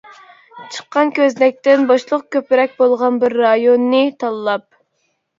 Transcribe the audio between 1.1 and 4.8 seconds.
كۆزنەكتىن بوشلۇق كۆپرەك بولغان بىر رايوننى تاللاپ.